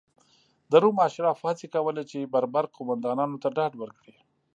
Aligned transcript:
د 0.71 0.73
روم 0.83 0.97
اشرافو 1.07 1.45
هڅې 1.49 1.67
کولې 1.75 2.03
چې 2.11 2.31
بربر 2.33 2.65
قومندانانو 2.75 3.35
ته 3.43 3.47
ډاډ 3.57 3.73
ورکړي. 3.77 4.15